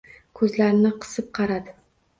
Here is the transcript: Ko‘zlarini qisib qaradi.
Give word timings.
Ko‘zlarini 0.39 0.93
qisib 1.05 1.31
qaradi. 1.41 1.79